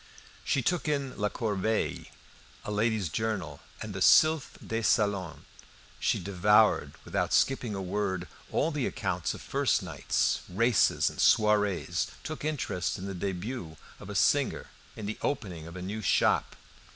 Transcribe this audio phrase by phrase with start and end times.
[0.43, 2.05] She took in "La Corbeille,"
[2.65, 5.45] a lady's journal, and the "Sylphe des Salons."
[5.99, 12.07] She devoured, without skipping a word, all the accounts of first nights, races, and soirees,
[12.23, 16.55] took interest in the debut of a singer, in the opening of a new shop.